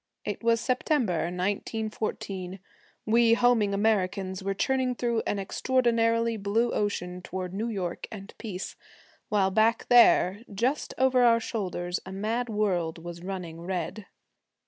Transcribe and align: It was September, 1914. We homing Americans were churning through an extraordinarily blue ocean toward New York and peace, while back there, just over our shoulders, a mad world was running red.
It 0.25 0.43
was 0.43 0.59
September, 0.59 1.25
1914. 1.25 2.57
We 3.05 3.35
homing 3.35 3.71
Americans 3.75 4.41
were 4.43 4.55
churning 4.55 4.95
through 4.95 5.21
an 5.27 5.37
extraordinarily 5.37 6.37
blue 6.37 6.71
ocean 6.73 7.21
toward 7.21 7.53
New 7.53 7.67
York 7.67 8.07
and 8.11 8.33
peace, 8.39 8.75
while 9.29 9.51
back 9.51 9.85
there, 9.89 10.41
just 10.51 10.95
over 10.97 11.21
our 11.23 11.39
shoulders, 11.39 11.99
a 12.03 12.11
mad 12.11 12.49
world 12.49 12.97
was 12.97 13.21
running 13.21 13.61
red. 13.61 14.07